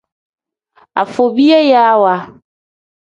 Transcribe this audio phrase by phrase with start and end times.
[1.01, 2.15] Afobiyayaawa.